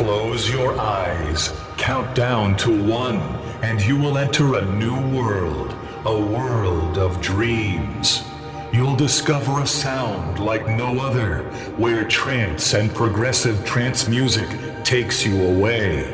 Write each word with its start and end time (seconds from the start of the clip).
Close 0.00 0.48
your 0.48 0.80
eyes, 0.80 1.52
count 1.76 2.16
down 2.16 2.56
to 2.56 2.70
one, 2.84 3.18
and 3.60 3.82
you 3.82 3.98
will 3.98 4.16
enter 4.16 4.54
a 4.54 4.64
new 4.76 4.98
world, 5.14 5.76
a 6.06 6.18
world 6.18 6.96
of 6.96 7.20
dreams. 7.20 8.24
You'll 8.72 8.96
discover 8.96 9.60
a 9.60 9.66
sound 9.66 10.38
like 10.38 10.66
no 10.66 10.98
other, 11.00 11.42
where 11.76 12.02
trance 12.04 12.72
and 12.72 12.90
progressive 12.94 13.62
trance 13.66 14.08
music 14.08 14.48
takes 14.84 15.26
you 15.26 15.38
away. 15.42 16.04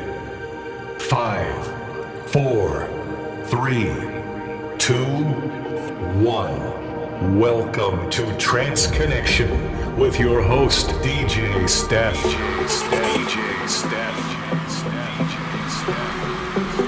Five, 0.99 1.65
four, 2.29 2.89
three, 3.45 3.85
two, 4.77 5.05
one. 6.25 7.39
Welcome 7.39 8.09
to 8.09 8.37
Trance 8.37 8.87
Connection 8.87 9.76
with 9.97 10.19
your 10.19 10.41
host, 10.41 10.89
DJ 11.01 11.67
Steph. 11.67 12.15
DJ 12.15 12.67
Steph. 12.67 13.37
DJ 13.67 13.67
Steph. 14.69 15.17
Trance 15.31 16.86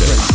Connection. 0.00 0.29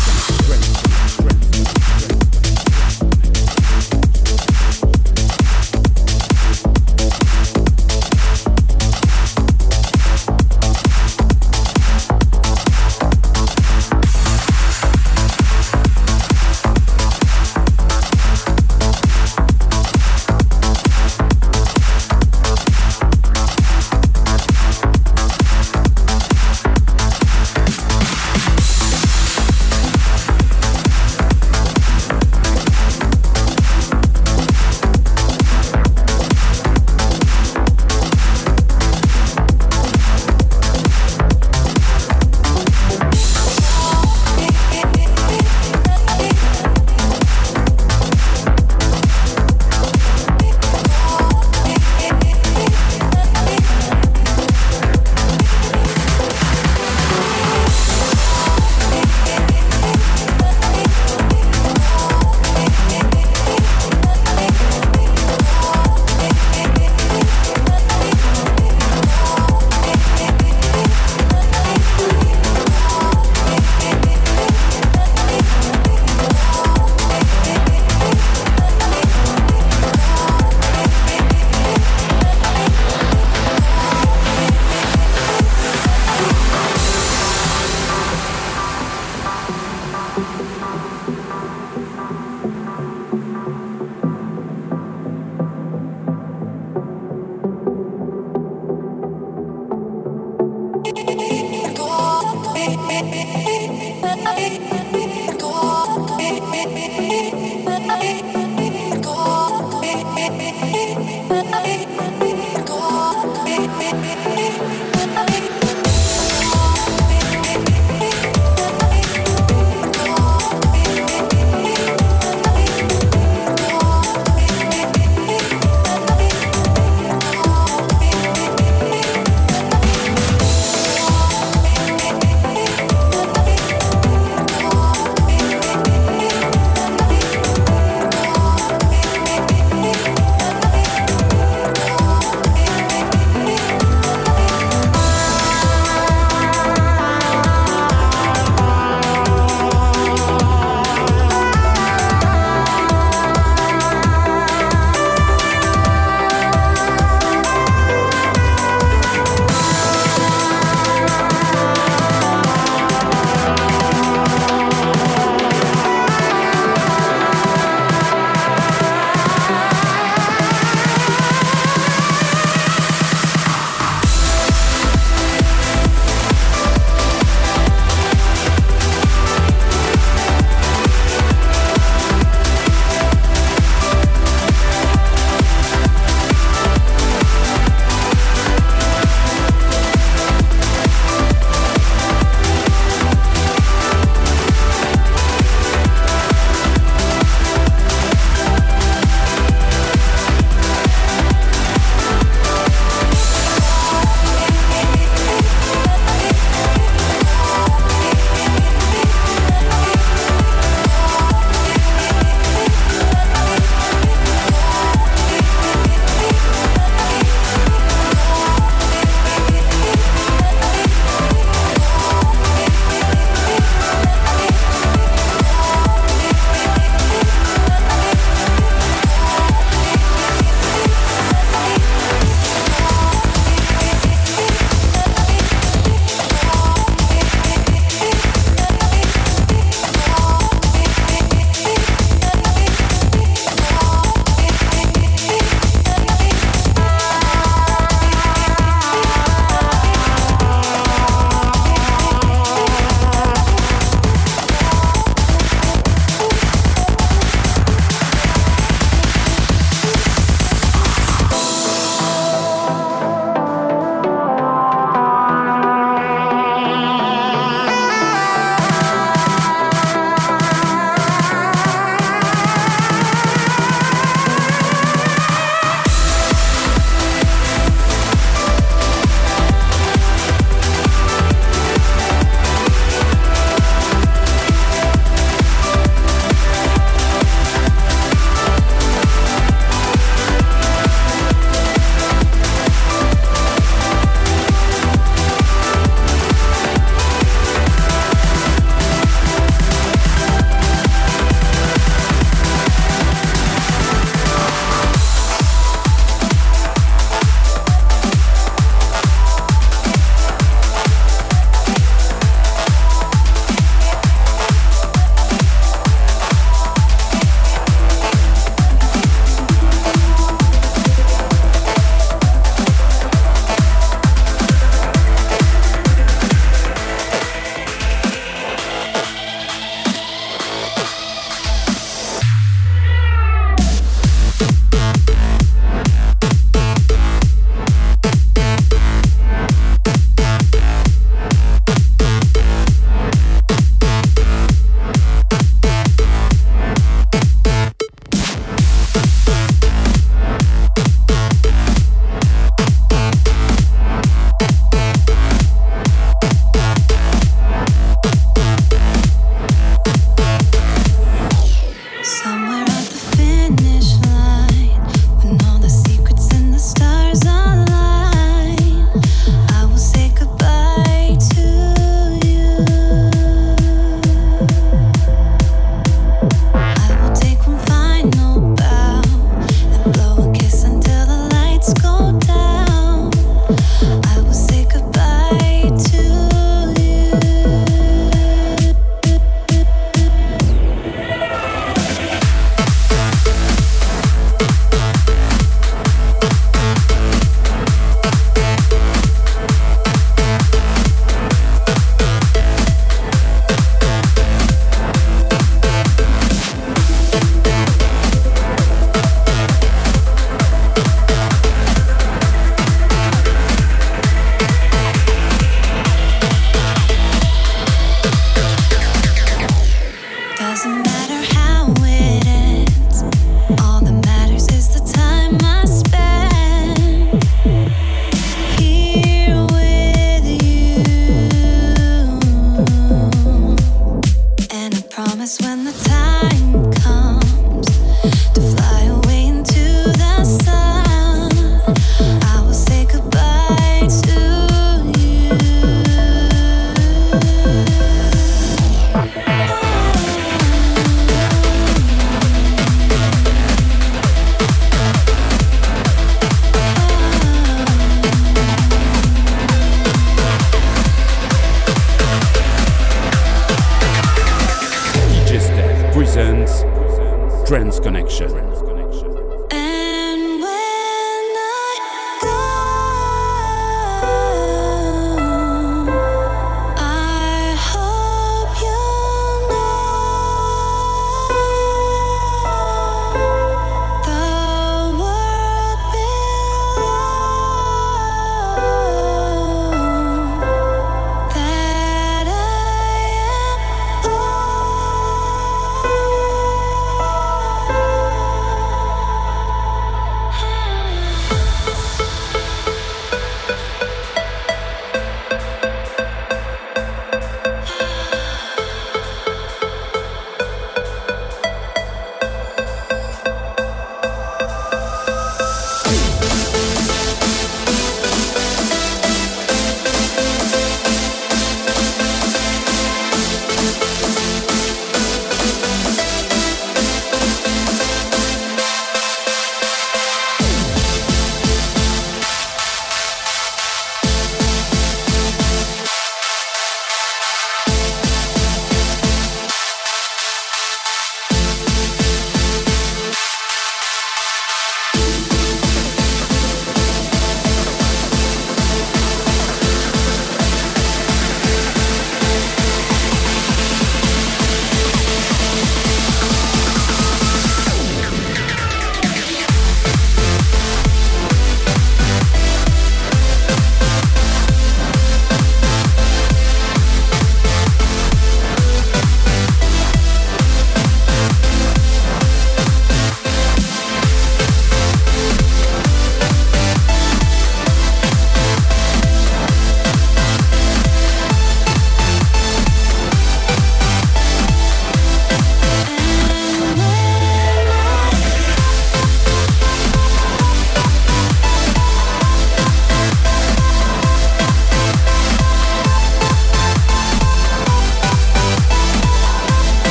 presents 466.46 467.50
Trance 467.50 467.80
Connection. 467.80 468.65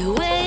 the 0.00 0.12
way 0.12 0.39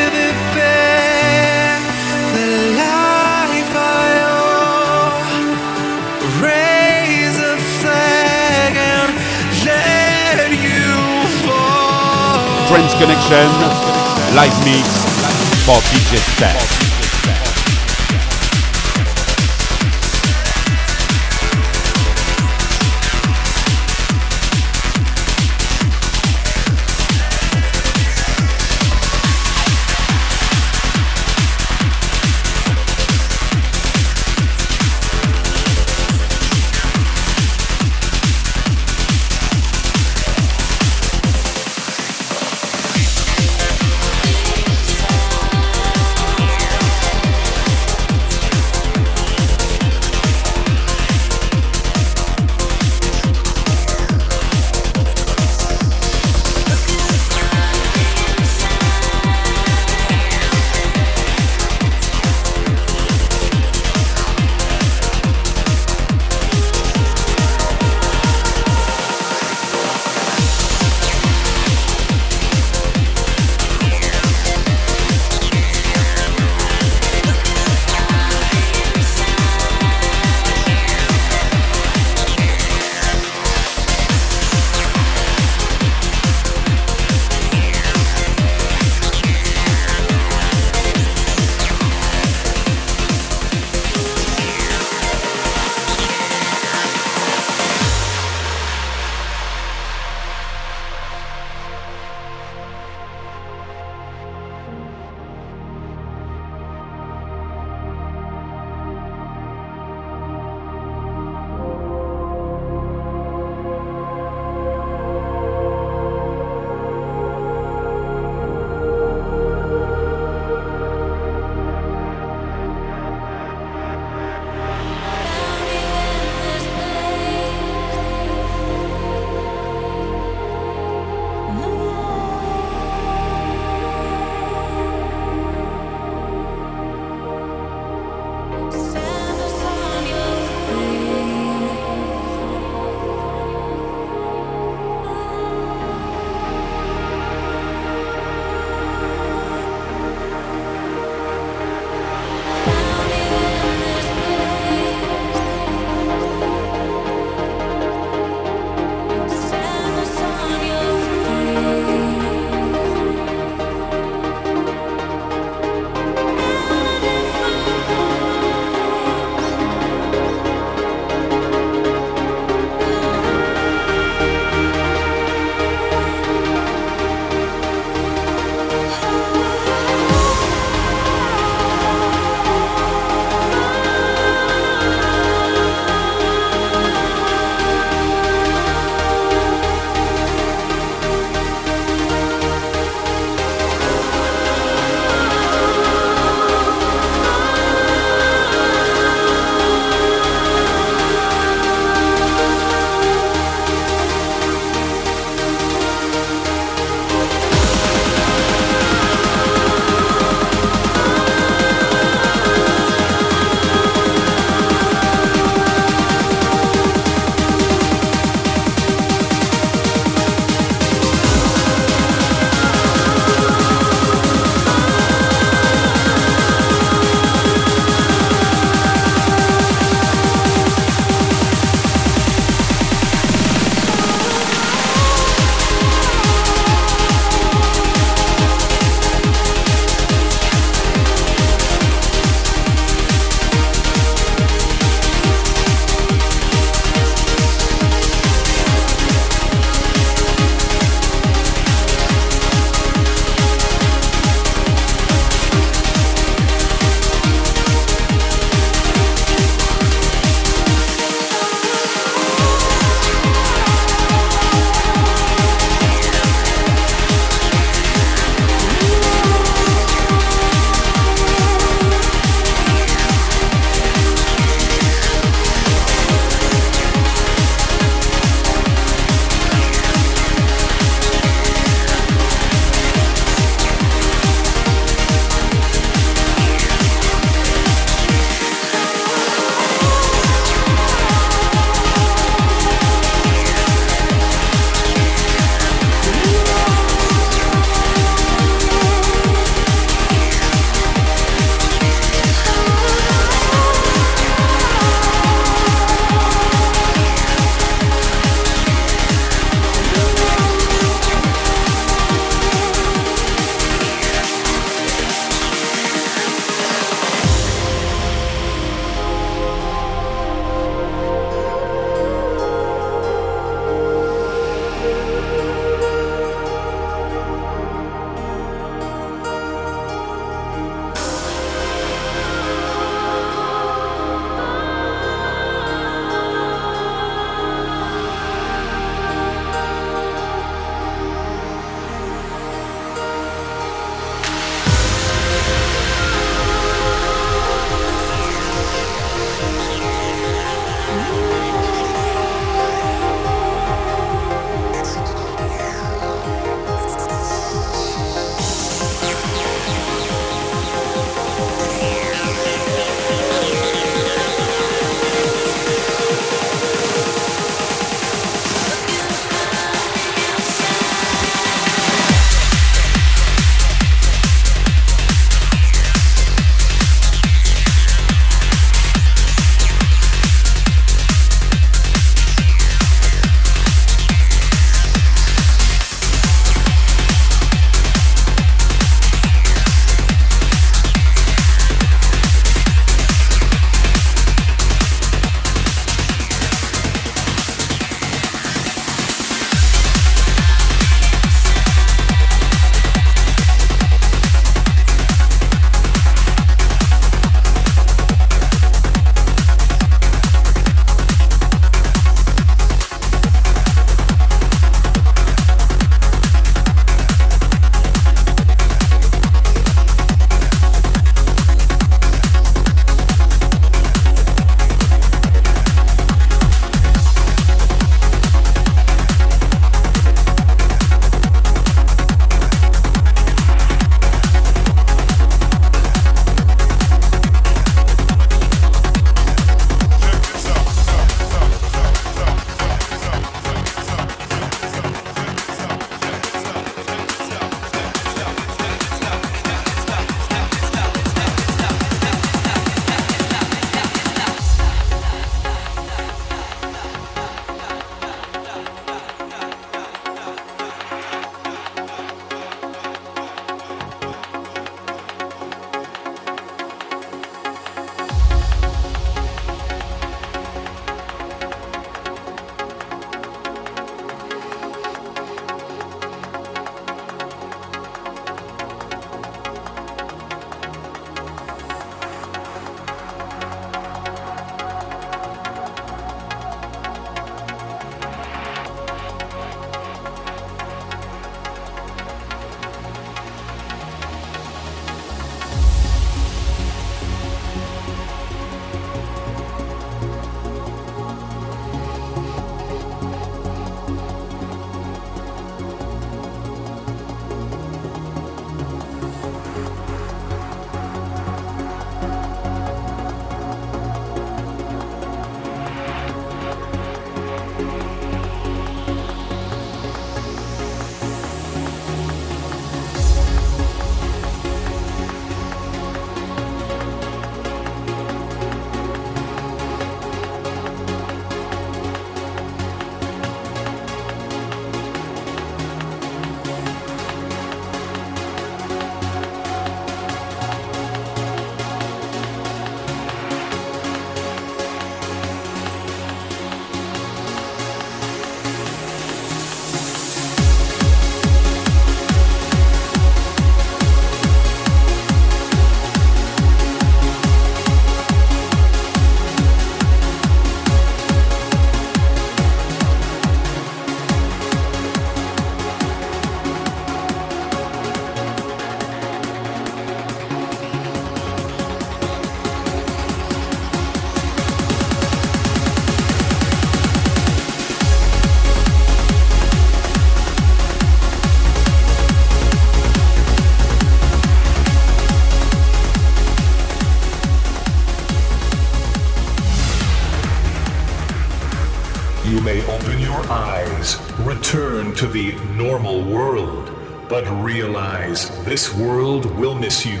normal 595.78 596.02
world, 596.12 596.74
but 597.08 597.24
realize 597.40 598.30
this 598.44 598.74
world 598.74 599.26
will 599.38 599.54
miss 599.54 599.86
you. 599.86 600.00